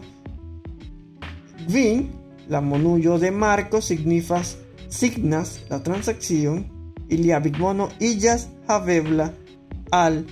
Vin, 1.67 2.09
la 2.49 2.61
monujo 2.61 3.17
de 3.17 3.31
Marco 3.31 3.81
signifas 3.81 4.55
signas 4.89 5.59
la 5.69 5.79
transakcion 5.83 6.65
y 7.09 7.17
lia 7.17 7.39
bitmono 7.39 7.89
illas 7.99 8.47
havebla 8.67 9.33
al 9.91 10.25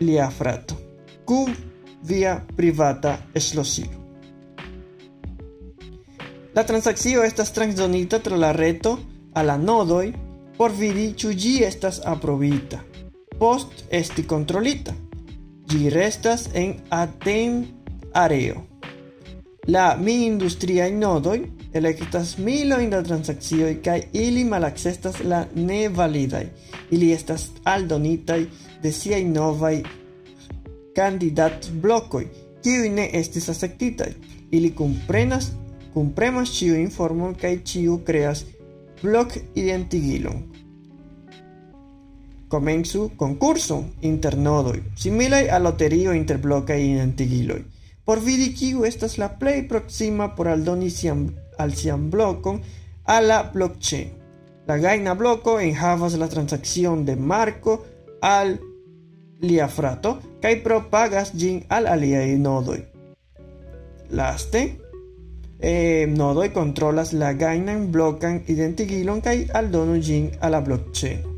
lia 0.00 0.30
frato. 0.30 0.76
Kun 1.24 1.54
via 2.02 2.44
privata 2.56 3.16
ŝlosilo. 3.36 3.98
La 6.54 6.64
transakcio 6.64 7.22
estas 7.24 7.52
transdonita 7.52 8.18
tra 8.18 8.36
la 8.36 8.52
reto 8.52 8.98
a 9.32 9.42
la 9.42 9.56
nodoj 9.56 10.12
por 10.56 10.72
vidi 10.76 11.12
ĉu 11.16 11.32
ĝi 11.32 11.52
estas 11.64 12.00
aprobita. 12.04 12.91
post 13.38 13.84
esti 13.90 14.26
controlita. 14.26 14.94
Gi 15.68 15.90
restas 15.90 16.48
en 16.54 16.74
aten 16.90 17.64
areo. 18.12 18.66
La 19.66 19.96
mi 19.96 20.26
industria 20.26 20.86
in 20.86 20.98
nodoi 20.98 21.38
nodoj 21.38 21.62
elektas 21.72 22.36
milojn 22.38 22.90
da 22.90 23.02
transakcioj 23.02 23.76
kai 23.84 24.02
ili 24.12 24.44
malaksestas 24.44 25.22
la 25.24 25.44
ne 25.54 25.88
validai. 25.88 26.46
Ili 26.90 27.12
estas 27.12 27.48
aldonitai 27.64 28.46
de 28.82 28.92
siaj 28.92 29.24
novaj 29.24 29.82
kandidatblokoj, 30.96 32.26
kiuj 32.62 32.88
ne 32.88 33.08
estis 33.12 33.48
akceptitaj. 33.48 34.12
Ili 34.50 34.74
comprenas 34.76 35.52
kunpremas 35.94 36.52
ĉiu 36.56 36.76
informon 36.80 37.34
kai 37.34 37.58
ĉiu 37.64 38.00
creas 38.06 38.44
blok-identigilon. 39.02 40.51
Comenzu 42.52 43.12
concurso 43.16 43.78
inter 44.04 44.36
nodoi, 44.36 44.82
similai 44.94 45.48
a 45.48 45.58
loterio 45.58 46.12
inter 46.12 46.38
bloca 46.38 46.76
identigiloi. 46.76 47.64
Por 48.04 48.20
vidi 48.20 48.52
kiu 48.52 48.84
estas 48.84 49.16
la 49.16 49.30
play 49.38 49.62
proxima 49.70 50.34
por 50.36 50.48
aldoni 50.48 50.90
sian, 50.90 51.30
al 51.56 51.72
sian 51.72 52.10
blocon 52.10 52.60
a 53.04 53.20
la 53.22 53.42
blockchain. 53.54 54.12
La 54.66 54.76
gaina 54.76 55.14
bloco 55.14 55.58
enhavas 55.60 56.14
la 56.14 56.28
transacción 56.28 57.06
de 57.06 57.16
Marco 57.16 57.84
al 58.20 58.60
lia 59.40 59.68
frato 59.68 60.18
kai 60.42 60.60
propagas 60.62 61.32
gin 61.32 61.64
al 61.68 61.86
aliai 61.86 62.36
nodoi. 62.38 62.84
Laste, 64.10 64.62
eh, 65.58 66.06
nodoi 66.06 66.50
controlas 66.52 67.12
la 67.12 67.32
gainan 67.32 67.90
blocan 67.92 68.42
identigilon 68.46 69.20
kai 69.20 69.46
aldonu 69.54 70.00
gin 70.02 70.32
a 70.40 70.50
la 70.50 70.60
blockchain. 70.60 71.31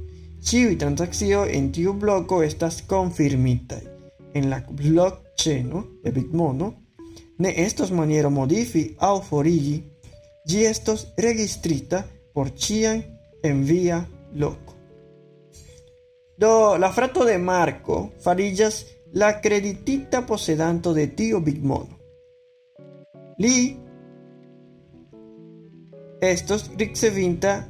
Ciui 0.45 0.77
transaccio 0.77 1.47
en 1.49 1.73
tiu 1.73 1.95
bloco 1.97 2.43
estas 2.43 2.83
confirmitai. 2.83 3.95
en 4.35 4.51
la 4.51 4.65
blockchain 4.69 6.01
de 6.03 6.11
Bitmono, 6.11 6.75
ne 7.39 7.65
estos 7.65 7.91
maniero 7.91 8.31
modifi 8.31 8.95
au 8.99 9.23
forigi, 9.23 9.83
gi 10.45 10.65
estos 10.65 11.15
registrita 11.17 12.05
por 12.35 12.51
cian 12.51 13.05
en 13.43 13.65
via 13.65 14.07
loco. 14.35 14.75
Do 16.37 16.77
la 16.79 16.91
frato 16.91 17.25
de 17.25 17.39
Marco 17.39 18.13
farillas 18.21 18.87
la 19.13 19.41
creditita 19.41 20.27
posedanto 20.27 20.93
de 20.93 21.07
tio 21.07 21.41
Bitmono. 21.41 21.99
Li 23.39 23.79
estos 26.21 26.71
ricevinta 26.77 27.69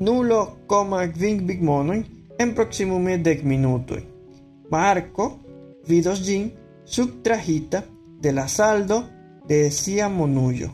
nulo 0.00 0.40
coma 0.66 1.06
kvin 1.12 1.46
Bitmono 1.46 1.94
en 2.38 2.54
proximume 2.54 3.18
dec 3.18 3.42
minutoi. 3.42 4.02
Marco 4.70 5.38
vidos 5.86 6.22
gin 6.24 6.50
subtrahita 6.84 7.84
de 8.20 8.32
la 8.32 8.48
saldo 8.48 9.04
de 9.46 9.70
sia 9.70 10.08
monuyo. 10.08 10.70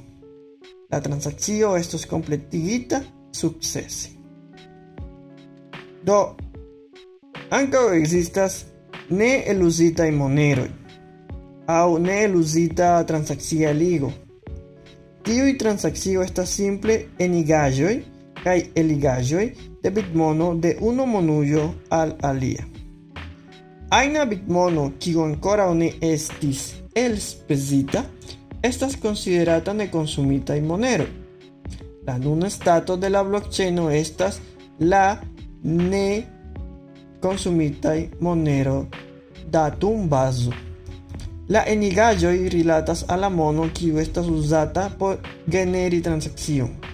La 0.91 1.01
transaccio 1.01 1.77
estos 1.77 2.07
completigita 2.07 3.03
successi. 3.31 4.17
Do 6.05 6.37
ankaŭ 7.51 7.93
existas 7.99 8.65
ne 9.11 9.43
eluzitaj 9.47 10.11
moneroj 10.11 10.71
aŭ 11.67 11.99
ne 11.99 12.23
eluzita 12.25 13.05
transakcia 13.05 13.73
ligo. 13.73 14.13
Tiuj 15.27 15.57
transakcio 15.59 16.23
estas 16.23 16.53
simple 16.55 17.01
enigaĵoj 17.19 17.95
kaj 18.47 18.61
eligaĵoj 18.79 19.45
de 19.83 19.91
bitmono 19.91 20.55
de 20.55 20.77
unu 20.81 21.07
monujo 21.07 21.71
al 21.91 22.13
alia. 22.23 22.65
Aina 23.91 24.25
bitmono 24.25 24.93
kiu 24.99 25.25
ankoraŭ 25.25 25.73
ne 25.75 25.91
estis 26.01 26.75
elspezita 26.95 28.05
estas 28.63 28.97
considerata 29.03 29.73
neconsumita 29.73 30.55
monero. 30.63 31.05
La 32.07 32.19
nuna 32.19 32.51
stato 32.51 32.97
de 32.97 33.09
la 33.09 33.25
blockchain 33.25 33.79
estas 33.91 34.41
la 34.79 35.19
ne 35.63 36.23
consumita 37.21 37.95
monero 38.21 38.87
datum 39.51 40.09
bazo. 40.09 40.53
La 41.49 41.65
y 41.69 42.49
rilatas 42.49 43.05
a 43.09 43.17
la 43.17 43.29
mono 43.29 43.71
kiu 43.75 43.99
estas 43.99 44.27
uzata 44.27 44.91
por 44.99 45.19
generi 45.49 46.01
transakcion. 46.01 46.86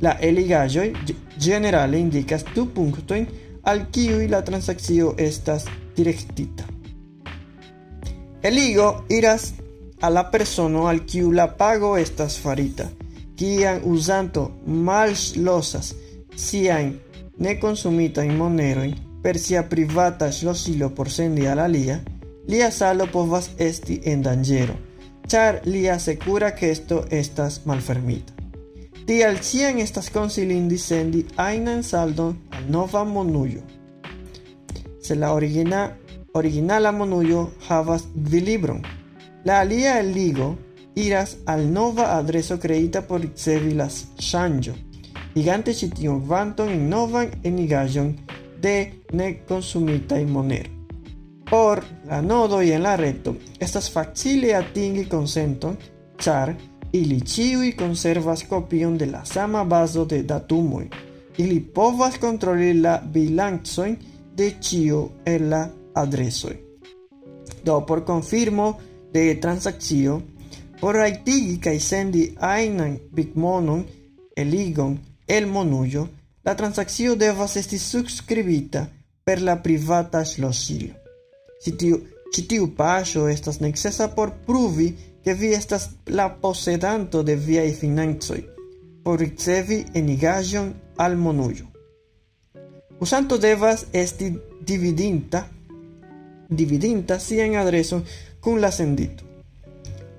La 0.00 0.16
eligajoj 0.20 0.92
generale 1.40 1.98
indikas 1.98 2.44
du 2.54 2.68
punktojn 2.74 3.26
al 3.62 3.86
kiuj 3.92 4.28
la 4.30 4.42
transakcio 4.42 5.14
estas 5.18 5.66
direktita. 5.96 6.64
Eligo 8.42 9.04
iras 9.08 9.52
a 10.00 10.10
la 10.10 10.30
persona 10.30 10.88
al 10.88 11.02
kiu 11.04 11.32
la 11.32 11.48
pago 11.56 11.96
estas 11.98 12.38
farita, 12.38 12.86
kiam 13.36 13.82
uzanto 13.84 14.44
malŝlosas 14.66 15.92
siajn 16.36 16.94
nekonsumitajn 17.38 18.36
monerojn 18.38 18.94
per 19.22 19.38
sia 19.38 19.64
privata 19.66 20.30
ŝlosilo 20.32 20.90
por 20.94 21.10
sendi 21.10 21.46
al 21.46 21.58
alia, 21.66 21.98
lia 22.46 22.70
salo 22.70 23.06
povas 23.12 23.50
esti 23.58 24.00
en 24.04 24.22
danĝero, 24.22 24.74
ĉar 25.26 25.62
lia 25.66 25.98
sekura 25.98 26.54
kesto 26.54 27.04
estas 27.10 27.60
malfermita. 27.66 28.37
Tial 29.08 29.38
ĉiam 29.40 29.78
estas 29.80 30.10
konsilindi 30.12 30.76
sendi 30.76 31.22
ajnan 31.40 31.78
saldon 31.82 32.34
al 32.52 32.66
nova 32.68 33.04
monujo. 33.08 33.62
Se 35.00 35.14
la 35.16 35.30
origina, 35.32 35.78
originala 36.34 36.92
monujo 36.92 37.46
havas 37.68 38.04
gvilibron, 38.14 38.82
la 39.44 39.60
alia 39.60 39.94
el 40.00 40.12
ligo 40.12 40.50
iras 40.94 41.38
al 41.46 41.72
nova 41.72 42.18
adreso 42.18 42.60
creita 42.60 43.06
por 43.06 43.22
ricevi 43.22 43.72
shanjo. 44.18 44.74
Gigante 45.34 45.72
chitio 45.72 46.20
vanton 46.20 46.68
en 46.68 46.90
novan 46.90 47.30
enigajon 47.44 48.14
de 48.60 49.04
ne 49.12 49.42
consumita 49.48 50.20
y 50.20 50.26
monero. 50.26 50.70
Por 51.48 51.82
la 52.04 52.20
nodo 52.20 52.62
y 52.62 52.72
en 52.72 52.82
la 52.82 52.98
reto, 52.98 53.38
estas 53.58 53.90
facile 53.90 54.54
atingi 54.54 55.06
consenton, 55.06 55.78
char 56.18 56.58
Ili 56.92 57.20
ĉiuj 57.20 57.74
conservas 57.76 58.42
copion 58.48 58.96
de 58.98 59.06
la 59.06 59.24
sama 59.24 59.64
bazo 59.64 60.04
de 60.04 60.22
datumoi. 60.22 60.88
Ili 61.36 61.60
povas 61.60 62.16
kontroli 62.18 62.72
la 62.80 62.96
bilancojn 63.12 63.96
de 64.36 64.52
chio 64.60 65.08
el 65.24 65.48
la 65.50 65.68
adresoi. 65.94 66.56
Do 67.64 67.80
por 67.86 68.04
confirmo 68.04 68.78
de 69.12 69.34
transakcio, 69.40 70.22
por 70.80 70.94
raitigi 70.94 71.58
kaj 71.60 71.78
sendi 71.80 72.24
ajnan 72.40 72.98
bitmonon, 73.12 73.84
eligon 74.36 74.98
el 75.26 75.46
monujo, 75.46 76.06
la 76.44 76.54
transakcio 76.54 77.16
devas 77.16 77.56
esti 77.56 77.78
subskribita 77.78 78.86
per 79.24 79.42
la 79.42 79.58
privata 79.62 80.24
ŝlosilo. 80.24 80.94
Si 81.60 81.74
tiu 81.76 81.98
ĉi 82.34 82.46
tiu 82.48 82.68
estas 83.30 83.60
necesa 83.60 84.08
por 84.08 84.30
pruvi 84.46 84.94
ke 85.24 85.34
vi 85.34 85.52
estas 85.54 85.88
la 86.06 86.28
posedanto 86.42 87.22
de 87.22 87.34
viaj 87.36 87.72
financoj 87.80 88.40
por 89.04 89.18
ricevi 89.18 89.84
al 90.96 91.16
monujo. 91.16 91.66
Usanto 93.00 93.38
devas 93.38 93.86
esti 93.92 94.32
dividinta 94.60 95.48
dividinta 96.48 97.18
sian 97.18 97.56
adreson 97.56 98.04
kun 98.40 98.60
la 98.60 98.70
sendito. 98.70 99.24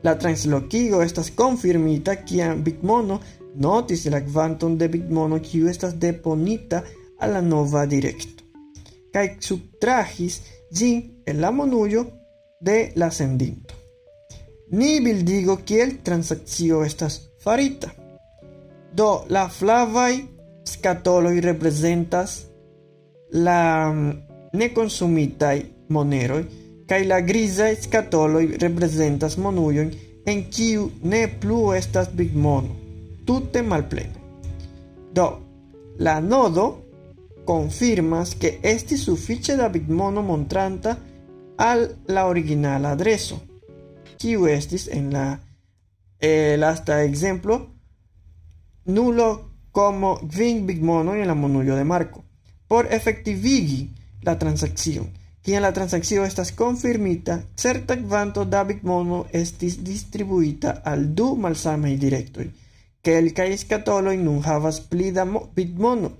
La 0.03 0.15
translokigo 0.15 1.01
estas 1.01 1.31
konfirmita 1.35 2.15
kiam 2.15 2.63
Bitmono 2.63 3.19
notis 3.55 4.05
la 4.05 4.21
kvanton 4.21 4.77
de 4.77 4.87
Bitmono 4.87 5.39
kiu 5.39 5.67
estas 5.67 5.93
deponita 5.95 6.83
al 7.19 7.33
la 7.33 7.41
nova 7.41 7.85
direkto 7.85 8.39
kaj 9.13 9.25
subtrahis 9.41 10.39
monujo 11.51 12.05
de 12.59 12.91
la 12.95 13.11
sendinto. 13.11 13.73
Ni 14.71 14.99
bildigo 14.99 15.57
kiel 15.65 15.97
transakcio 16.03 16.83
estas 16.83 17.21
farita. 17.43 17.89
Do 18.93 19.25
la 19.29 19.47
flavaj 19.49 20.19
skatoloj 20.65 21.39
reprezentas 21.41 22.45
la 23.31 23.91
mm, 23.93 24.13
nekonsumitaj 24.53 25.61
moneroj 25.89 26.43
kaj 26.89 27.05
la 27.05 27.19
griza 27.21 27.69
scatoloi 27.81 28.57
representas 28.61 29.37
monujon 29.37 29.91
en 30.25 30.43
kiu 30.49 30.89
ne 31.03 31.27
plu 31.41 31.73
estas 31.73 32.09
bitmono, 32.13 32.75
tute 33.25 33.61
malplene. 33.61 34.17
Do, 35.13 35.27
la 35.99 36.19
nodo 36.19 36.65
confirmas 37.49 38.35
que 38.35 38.51
esti 38.63 38.97
sufiĉe 38.97 39.55
da 39.57 39.69
bitmono 39.73 40.21
montranta 40.21 40.95
al 41.57 41.85
la 42.07 42.25
originala 42.29 42.93
adreso, 42.95 43.41
kiu 44.17 44.47
estis 44.47 44.87
en 44.87 45.11
la 45.13 45.25
eh, 46.19 46.55
lasta 46.59 47.03
ejemplo 47.03 47.59
nulo 48.85 49.29
como 49.71 50.17
kvin 50.31 50.65
bitmono 50.67 51.15
en 51.15 51.27
la 51.27 51.35
monujo 51.35 51.75
de 51.75 51.83
Marco, 51.83 52.23
por 52.67 52.93
efektivigi 52.93 53.89
la 54.21 54.37
transakcion 54.39 55.19
en 55.53 55.61
la 55.61 55.73
transacción 55.73 56.25
estas 56.25 56.51
confirmita, 56.51 57.43
certa 57.55 57.97
kvanto 57.97 58.45
da 58.45 58.63
bitmono 58.63 59.25
estis 59.31 59.83
distribuita 59.83 60.81
al 60.85 61.15
du 61.15 61.35
malsamaj 61.35 61.97
direktoj. 61.97 62.47
Kelkaj 63.01 63.57
skatoloj 63.57 64.17
nun 64.17 64.43
havas 64.43 64.79
pli 64.79 65.11
da 65.11 65.25
bitmono, 65.55 66.11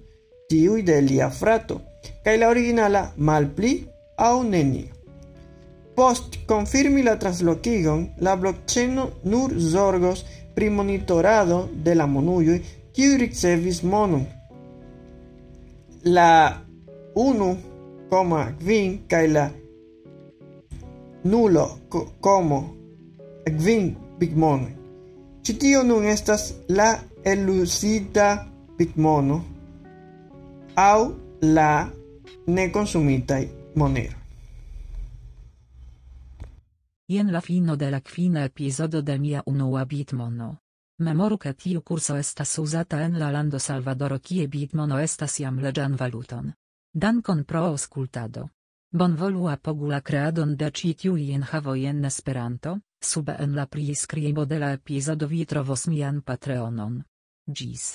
tiuj 0.50 0.82
de 0.84 1.02
lia 1.02 1.30
frato, 1.30 1.82
kaj 2.24 2.38
la 2.38 2.50
originala 2.50 3.04
malpli 3.18 3.74
aŭ 4.18 4.36
nenio. 4.44 4.96
Post 5.96 6.38
confirmi 6.48 7.04
la 7.04 7.16
translokigon, 7.20 8.06
la 8.26 8.36
blockchain 8.40 9.00
nur 9.24 9.54
zorgos 9.60 10.24
pri 10.56 10.70
monitorado 10.70 11.60
de 11.86 11.96
la 11.96 12.08
monuloj 12.08 12.60
kiuj 12.96 13.18
ricevis 13.18 13.84
monon. 13.84 14.26
La 16.16 16.32
1,5 17.16 18.98
kaj 19.12 19.26
la 19.28 19.46
nulo 21.24 21.66
komo 22.22 22.60
kvin 23.46 23.96
bigmonoj. 24.20 24.74
Ĉi 25.44 25.58
tio 25.60 25.84
nun 25.84 26.06
estas 26.08 26.54
la 26.70 26.90
elusita 27.24 28.28
bitmono 28.78 29.42
aŭ 30.76 31.12
la 31.42 31.90
nekonsumitaj 32.48 33.48
monero. 33.76 34.18
Jen 37.08 37.32
la 37.32 37.42
fino 37.42 37.76
de 37.76 37.90
la 37.92 38.00
kvina 38.00 38.44
epizodo 38.44 39.02
de 39.02 39.18
mia 39.18 39.44
unua 39.46 39.86
bitmono. 39.86 40.58
Memoru 41.00 41.38
ke 41.38 41.54
tiu 41.54 41.82
kurso 41.82 42.18
estas 42.18 42.58
uzata 42.58 43.02
en 43.02 43.18
la 43.20 43.32
lando 43.32 43.60
Salvadoro 43.60 44.20
kie 44.20 44.48
bitmono 44.48 45.00
estas 45.00 45.40
jam 45.40 45.60
leĝan 45.60 45.96
valuton. 45.96 46.52
Dankon 46.94 47.44
pro 47.44 47.64
auskultado. 47.66 48.50
Bonvolu 48.92 49.48
apogula 49.48 50.02
creadon 50.02 50.56
de 50.56 50.70
ĉi 50.72 50.94
tiuj 50.94 51.32
enhavoj 51.34 51.86
en 51.86 52.06
Esperanto, 52.06 52.80
sube 53.02 53.36
en 53.40 53.56
la 53.56 53.66
priskribo 53.66 54.46
de 54.46 54.60
la 54.60 54.72
epizodo 54.74 55.28
vi 55.28 55.46
trovos 55.46 55.88
mian 55.88 56.22
Patreonon. 56.22 57.04
Ĝis. 57.48 57.90